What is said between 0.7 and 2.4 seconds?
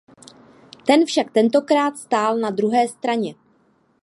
Ten však tentokrát stál